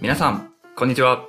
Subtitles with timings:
[0.00, 1.26] 皆さん、こんにちは。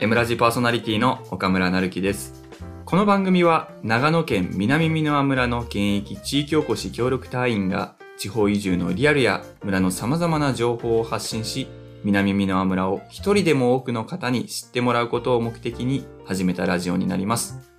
[0.00, 2.42] エムラジパーソナリティの岡村なるきです。
[2.84, 11.68] この番組は長野県南美濃村の現役地域おこし協力隊員が地方移住のリアルや村の様々な情報を発信し、
[12.02, 17.70] 南美濃村を一人でも多くの方に知ってもらうことを目的に始めたラジオになります。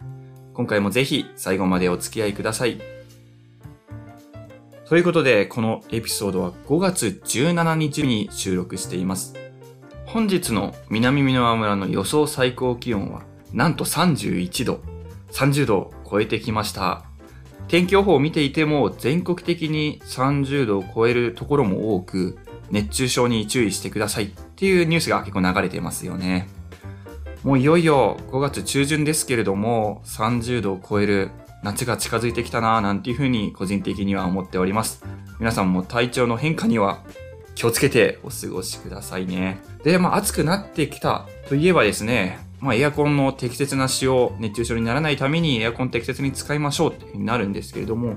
[0.54, 2.80] 今回もぜひ最後までお付き合いください。
[4.88, 9.49] ということで、このエピソードは5月17日に収録しています。
[10.12, 13.22] 本日の南美濃村の予想最高気温は、
[13.54, 14.80] なんと31度。
[15.32, 17.04] 30度を超えてきました。
[17.68, 22.40] 天気予報を見ていても、全国的に30度を超えるところも多く、
[22.72, 26.50] 熱中症に注意してくださいっていうニュースが結構流れてますよね。
[27.44, 31.30] もういよいよ5月中旬ですけれども、30度を超える
[31.62, 35.06] 夏が近づいてきたなぁなんていうふうに個人的には思っております。
[35.40, 37.04] 皆さんも体調の変化には
[37.60, 39.62] 気をつけてお過ごしくださいね。
[39.84, 48.16] で、まあ暑くなってきたといえばですね、まあエアコンの適切な使用、熱中症にならないためにエアコン適切に使いましょうってなるんですけれども、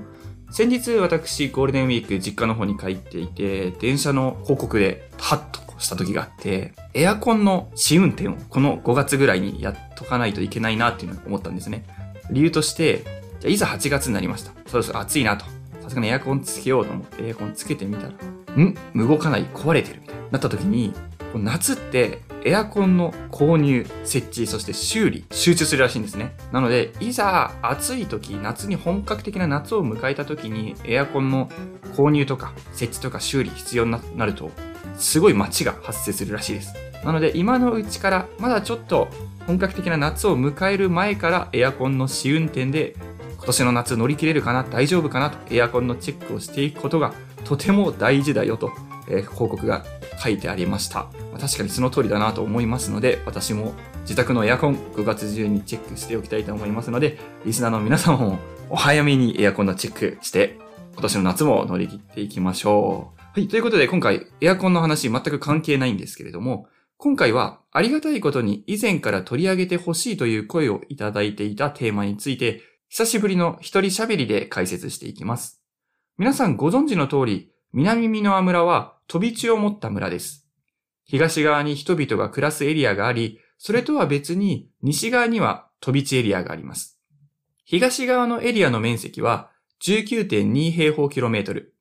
[0.49, 11.83] 先日私ゴールデンウィーク実家の方に帰っていて、電車の広告でハッとした時があって、エアコンの試運転をこの5月ぐらいにやっとかないといけないなっていうのを思ったんですね。
[12.31, 13.03] 理由として、
[13.41, 14.53] じゃいざ8月になりました。
[14.67, 15.43] そろそろ暑いなと。
[15.81, 18.13] さすがにエアコンつけようと思ってエアコンつけてみたら、
[18.61, 18.75] ん？
[18.95, 19.45] 動かない？
[19.53, 20.93] 壊れてるみたいになった時に、
[21.35, 26.35] 夏ってエアコンの購入、設置、そして修理、集中するらしいんですね。
[26.51, 31.49] なので、いざ暑い時、夏に本格的な夏を迎えた時にエアコンの
[31.95, 34.51] 購入とか設置とか修理必要になると、
[34.97, 36.75] すごい待ちが発生するらしいです。
[37.03, 39.09] なので今のうちからまだちょっと
[39.45, 42.95] 本格的な夏を迎える前からエアコンの試運転で
[43.43, 44.63] 今年の夏乗り切れるかな？
[44.63, 45.29] 大丈夫かな？
[45.29, 47.13] とエアコンのチェックをしていくことが
[47.43, 48.71] とても大事だよと、
[49.09, 49.83] えー広告が
[50.17, 50.99] 書いてありました。
[50.99, 58.39] まあ確かにその通りだなと思いますので私も自宅のエアコン5月中にチェックしておきたいと思いますのでリスナーの皆様も
[58.69, 60.57] お早めにエアコンのチェックして
[60.93, 63.21] 今年の夏も乗り切っていきましょう。
[63.33, 63.47] はい。
[63.47, 66.67] ということで、今回、エアコンの話全く関係ないんですけれども、
[66.97, 72.61] 今回は、ありがたいことに以前から取り上げてほしいという声をいただいていたテーマについて、
[72.95, 75.63] 久しぶりの一人喋りで解説していきます。
[76.19, 80.47] 皆さんご存知の通り、南美濃村は飛び地を持った村です。
[81.03, 86.99] 東側に人々が暮らすエリアがあり、それとは別に西側には飛び地エリアがあります。
[87.65, 89.49] 東側のエリアの面積は
[89.81, 91.73] 19.2平方キロメートル。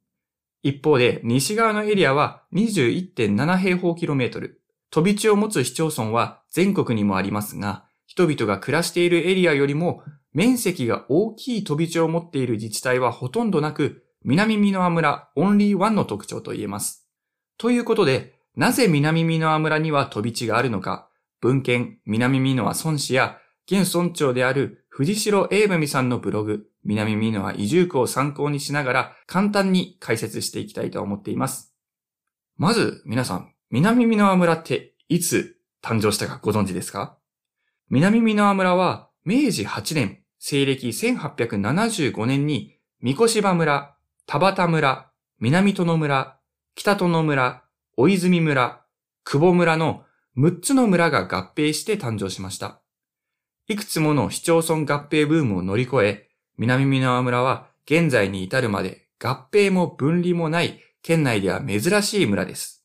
[0.62, 4.62] 一方で、西側のエリアは21.7平方キロメートル。
[4.88, 17.08] 飛び地を持つ市町村は全国にもありますが、人々が暮らしているエリアよりも面積が大きい飛び地を持っている自治体はほとんどなく、南美濃村オンリーワンの特徴と言えます。
[17.58, 21.08] ということで、なぜ南美濃村には飛び地があるのか、
[21.40, 23.38] 文献南美濃村村市や
[23.70, 31.74] 現村長である藤代英文さんのブログ、南美濃移住区を参考にしながら簡単に解説していきたいと思っています。
[32.56, 37.18] まず皆さん、南美濃村っていつ誕生したかご存知ですか？
[37.90, 43.94] 南美濃村は明治8年、西暦1875年に三越場村、
[44.26, 45.08] 田畑村、
[45.38, 46.36] 南殿村、
[46.74, 47.62] 北殿村、
[47.96, 48.84] 大泉村、
[49.22, 50.02] 久保村の
[50.36, 52.80] 6つの村が合併して誕生しました。
[53.68, 56.28] いくつもの市町村合併ブームを乗り越え、
[56.58, 62.84] 南美濃村は現在に至るまで合併も分離もない県内では珍しい村です。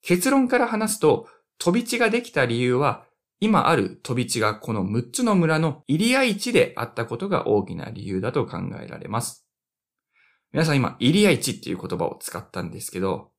[0.00, 1.28] 結論から話すと、
[1.58, 3.04] 飛び地ができた理由は、
[3.42, 9.48] 今ある飛び地がこの6つの村の入谷地であったことが大きな理由だと考えられます。
[10.52, 13.32] 皆さん今、入谷地っていう言葉を使ったんですけど、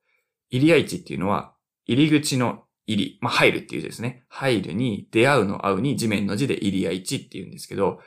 [0.49, 1.53] 入谷地っていうのは、
[1.85, 4.25] 入り口の入り、まあ、入るっていうですね。
[4.27, 8.01] 入るに、出会うの会うに、地面の字で入谷地っていうんですけど、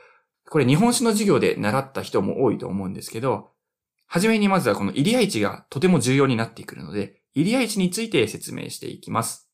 [0.51, 3.53] これ日本史の授業で習った人も多いと思うんですけど、
[4.07, 9.49] はじめにまずはこの入谷地がとても重要になってくるので、入谷地について説明していきます。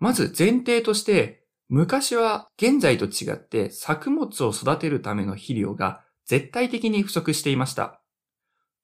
[0.00, 8.00] まず前提として、昔は現在と違って作物を育てるための肥料が絶対的に不足していました。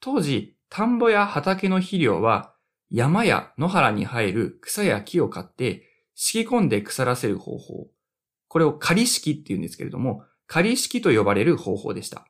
[0.00, 2.54] 当時、田んぼや畑の肥料は
[2.90, 5.84] 山や野原に生える草や木を買って
[6.14, 7.88] 敷き込んで腐らせる方法。
[8.48, 12.26] これを仮敷って言うんですけれども、仮敷と呼ばれる方法でした。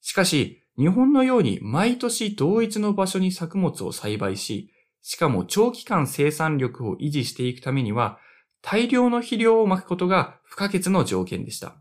[0.00, 4.72] しかし、日本のように毎年同一の場所に作物を栽培し、
[5.02, 8.18] しかも長期間生産力を維持していくためには、
[8.62, 11.76] 大量の肥料をまくことが不可欠の条件でした。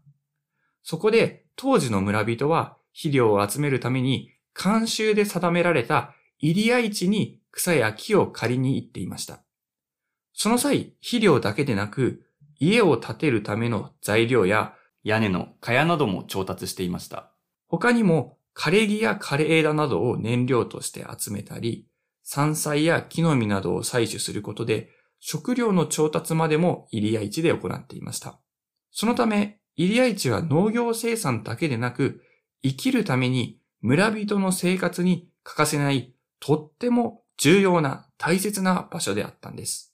[0.83, 9.43] そこで、当時の村人は肥料を集めるために、慣習で定められた入谷地に草や木を借りに行っていました。
[10.33, 12.25] その際、肥料だけでなく、
[12.59, 14.73] 家を建てるための材料や
[15.03, 17.31] 屋根の茅なども調達していました。
[17.67, 21.87] 他にも、枯れ木や枯れ枝などを燃料として集めたり、
[22.23, 28.39] 山菜や木の実などを採取することで、食料の調達までも入谷市で行っていました。
[28.91, 32.21] そのため、入谷市は農業生産だけでなく、
[32.63, 39.93] 生きるために村人の生活に欠かせないとっても重要な大切な場所であったんです。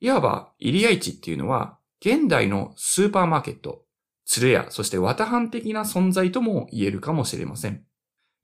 [0.00, 3.84] いわば、入谷市っていうのは、現代のスーパーマーケット、
[4.24, 7.82] 鶴屋、そして綿藩的な存在とも言えるかもしれません。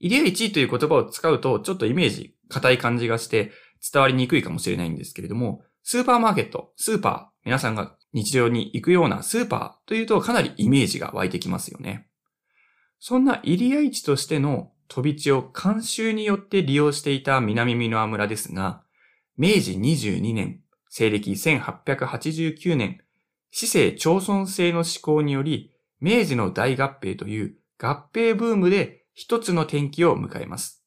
[0.00, 3.52] 入谷市という言葉を使うと、ちょっとイメージ、硬い感じがして
[3.92, 12.08] 伝わりにくいかもしれないんですけれども、スーパーマーケット、スーパー、皆さんが日常に行くようなスーパーというとかなりイメージが湧いてきますよね。
[13.00, 18.82] そんな入谷市としての飛び地を慣習によって利用していた南美濃村ですが、
[19.36, 23.00] 明治22年、西暦1889年、
[23.50, 30.83] 市政町村制の施行により、明治の大合併という合併ブームで一つの転機を迎えます。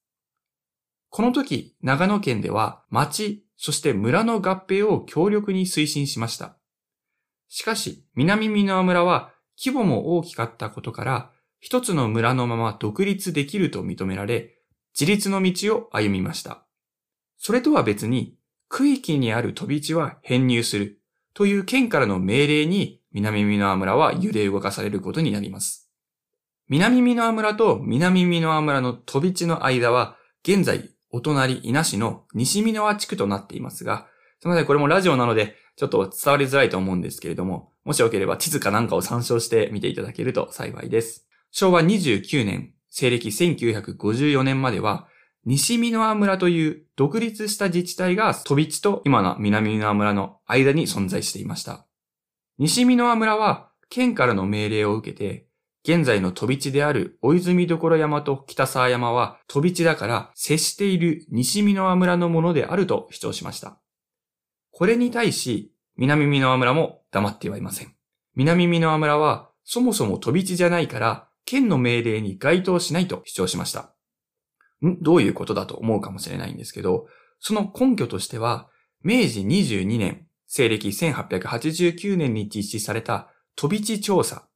[1.17, 6.59] この時、長野県では町、そして村の合併を強力に推進しました。
[7.47, 14.59] しかし、南美濃村は規模も大きかったことから、一つの村のまま独立できると認められ、
[14.93, 16.67] 自立の道を歩みました。
[17.39, 18.37] それとは別に、
[18.69, 21.01] 区域にある飛び地は編入する
[21.33, 25.89] という県からの命令に南美濃村は揺れ動かされることになります。
[26.69, 34.07] 南美濃村と南美濃村の飛び地の間は、現在、お隣稲市の西美濃地区となっていますが、
[34.39, 41.27] すみません、これもラジオなので、ちょっと伝わりづらいと思うんですけれども、もしよければ地図かなんかを参照して見ていただけると幸いです。
[41.51, 45.07] 昭和29年、西暦1954年までは、
[45.45, 51.85] 西美濃村という独立した自治体が飛び地と今の南美濃村の間に存在していました。
[52.57, 55.46] 西美濃村は県からの命令を受けて、
[55.83, 63.79] 現在の飛び地である大泉所山と北沢山は飛び地だから接している西美濃村のものであると主張しました。
[64.71, 67.95] これに対し、南美濃村も黙ってはいません。
[68.35, 73.93] 南美濃村はそもそも飛び地じゃないから県の命令に該当しないと主張しました。
[74.85, 75.01] ん？
[75.01, 77.07] どういうことだと思うかもしれないんですけど、
[77.39, 78.69] その根拠としては、
[79.03, 84.46] 明治22年、西暦1889年に実施された飛び地調査、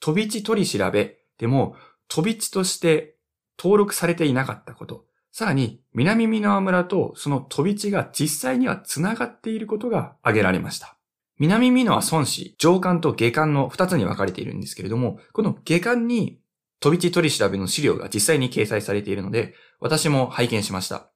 [0.00, 1.76] 飛び地取り調べでも
[2.08, 3.16] 飛び地として
[3.58, 10.96] 登録されていなかったこと、さらに南美濃村とその飛び地が実際には繋がっていることが挙げられました。
[11.38, 16.40] 南美濃は孫子、上官と下官の二つに分かれているんですけれども、この下官に
[16.80, 21.10] 飛び地取り調べの資料が実際に掲載されているので、私も拝見しました。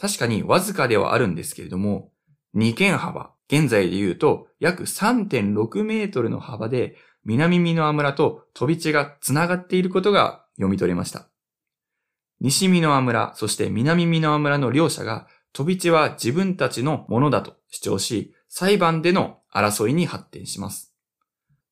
[0.00, 2.10] 確かにわずかではあるんですけれども、
[2.54, 11.28] 二軒幅、現在で言うと約3.6メートルの幅で南美濃村と飛び地が繋がっていることが読み取れました。
[12.40, 20.92] 西美濃村、そして南美濃村の両者が飛び地は自分たちのものだと主張し、裁判での争いに発展します。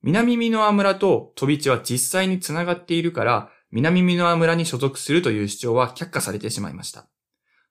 [0.03, 7.07] 南美濃村と飛び地は実際につながっているから、南美濃村に所属するという主張は却下されてしまいました。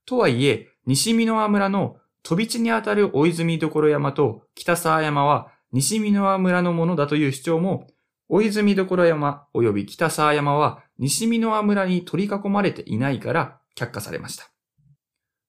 [0.05, 7.87] とはいえ、西美濃村の飛び地にあたる大泉所山と北沢山は西美濃村のものだという主張も、
[8.27, 14.49] 大泉所山及び北沢山は西美濃村に取り囲まれていないから却下されました。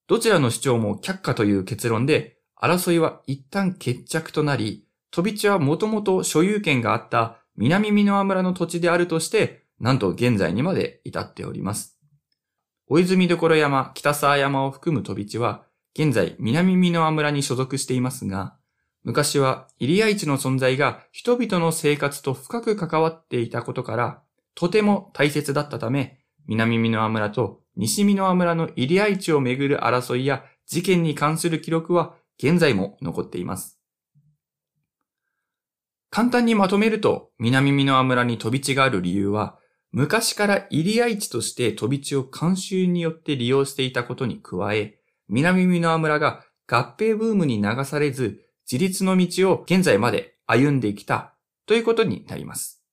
[0.06, 11.98] どちらの主張も却下という結論で争いは一旦決着となり、飛び地はもともと所有権があった南美濃村の土地であるとして、なんと現在にまで至っております。
[12.86, 18.56] 大泉所山、北沢山を含む飛び地は、現在南美濃村に所属していますが、
[19.02, 24.22] 昔は入谷市の存在が人々の生活と深く関わっていたことから、
[24.54, 33.78] とても大切だったため、南美濃村と西美濃村の入谷市をめぐる争いや事件に関する記録は現在も残っています。
[36.10, 39.58] 簡単にまとめると、南美濃村に飛び地がある理由は、
[39.92, 51.34] 昔から入谷市として飛び地を慣習によって利用していたことに加え、南美濃村が合併ブームに流されず、自立の道を現在まで歩んできた
[51.66, 52.84] ということになります。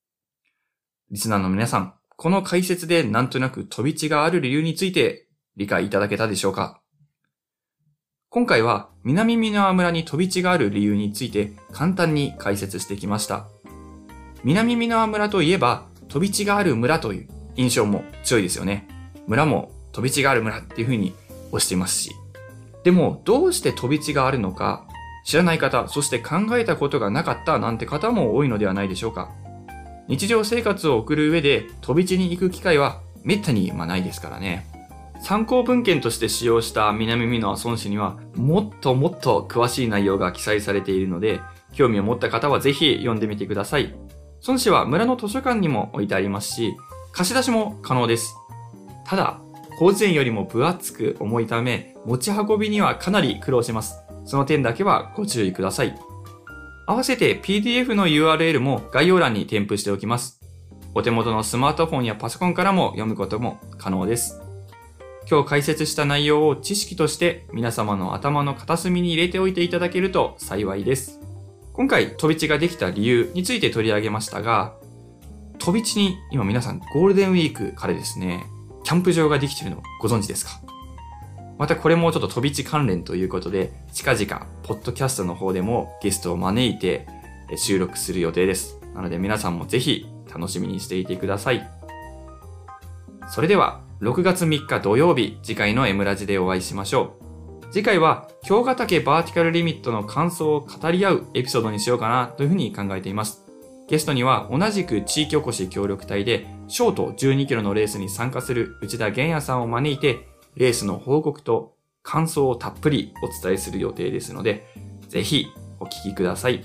[1.12, 6.80] リスナーの皆さん、この解説でなんとなく飛び地がある理由について理解いただけたでしょうか？
[8.28, 13.46] 今回は南美濃村に飛び地がある理由について簡単に解説してきました。
[14.42, 18.88] 南美濃村といえば飛び地がある村という印象も強いですよね。
[19.28, 21.14] 村も飛び地がある村っていう風に
[21.52, 22.10] 推していますし。
[22.82, 24.87] でもどうして飛び地があるのか
[25.28, 29.30] 知らない方、そして考えたことがなかったなんて方も多いのではないでしょうか。
[30.08, 34.66] 日常生活を送る上で飛び地に行く機会はめったにまないですからね。
[35.20, 41.42] 参考文献として使用した南美濃孫子にはもっともっと詳しい内容が記載されているので、
[41.74, 43.94] 興味を持った方はぜひ読んでみてください。
[44.46, 46.74] 孫子は村の図書館にも置いてありますし、
[47.12, 48.34] 貸し出しも可能です。
[49.04, 49.42] ただ、
[49.78, 54.02] 広辞苑よりも分厚く重いため、持ち運びにはかなり苦労します。
[54.24, 55.96] その点だけはご注意ください。
[56.84, 60.40] 合わせて PDF の URL も概要欄に添付しておきます。
[60.94, 64.40] お手元のスマートフォンやパソコンからも読むことも可能です。
[65.30, 71.20] 今日解説した内容を知識として皆様の頭の片隅に入れておいていただけると幸いです。
[71.72, 74.74] 今回飛び地ができた理由について取り上げましたが、
[75.60, 78.44] 飛び地に今皆さんゴールデンウィークからですね、
[78.88, 80.62] キャンプ場ができてるのご存知ですか？
[81.58, 87.06] またこれもちょっと飛び地関連ということで、近々、ポッドキャストの方でもゲストを招いて
[87.58, 88.80] 収録する予定です。
[88.94, 91.68] なので皆さんもぜひ楽しみにしていてください。
[93.28, 97.18] それでは、6月3日土曜日、次回の M ラジでお会いしましょ
[97.60, 97.70] う。
[97.70, 103.44] 次回は、京ヶ岳バーティカルリミットの感想を語り合うエピソードにしようかなというふうに考えています。
[103.86, 114.66] ゲストには同じく地域おこし協力隊で、ショート12キロのレースに参加する内田玄也さんを招いて、レースの報告と感想をたっぷりお伝えする予定ですので、
[115.08, 115.46] ぜひ
[115.80, 116.64] お聞きください。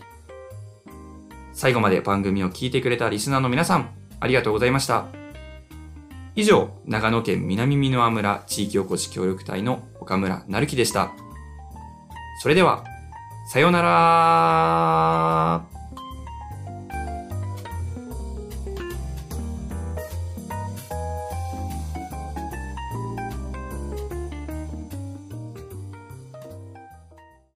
[1.54, 5.06] 最後まで番組を聞いてくれたリスナーの皆さん、ありがとうございました。
[6.36, 11.12] 以上、長野県南美濃村地域おこし協力隊の岡村成樹でした。
[12.42, 12.84] それでは、
[13.48, 15.73] さようなら